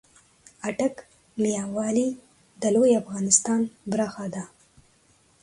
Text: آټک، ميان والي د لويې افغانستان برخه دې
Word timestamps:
آټک، 0.67 0.95
ميان 1.41 1.67
والي 1.77 2.07
د 2.61 2.63
لويې 2.73 2.95
افغانستان 3.03 3.61
برخه 3.91 4.25
دې 4.33 4.43